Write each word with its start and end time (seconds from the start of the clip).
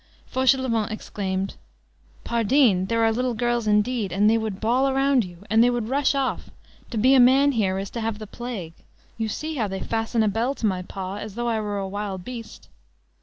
Fauchelevent 0.25 0.89
exclaimed:— 0.89 1.57
"Pardine! 2.23 2.87
There 2.87 3.03
are 3.03 3.11
little 3.11 3.35
girls 3.35 3.67
indeed! 3.67 4.11
And 4.11 4.27
they 4.27 4.35
would 4.35 4.59
bawl 4.59 4.89
around 4.89 5.23
you! 5.23 5.45
And 5.47 5.63
they 5.63 5.69
would 5.69 5.89
rush 5.89 6.15
off! 6.15 6.49
To 6.89 6.97
be 6.97 7.13
a 7.13 7.19
man 7.19 7.51
here 7.51 7.77
is 7.77 7.91
to 7.91 8.01
have 8.01 8.17
the 8.17 8.25
plague. 8.25 8.73
You 9.19 9.27
see 9.29 9.57
how 9.57 9.67
they 9.67 9.79
fasten 9.79 10.23
a 10.23 10.27
bell 10.27 10.55
to 10.55 10.65
my 10.65 10.81
paw 10.81 11.17
as 11.17 11.35
though 11.35 11.49
I 11.49 11.59
were 11.59 11.77
a 11.77 11.87
wild 11.87 12.25
beast." 12.25 12.67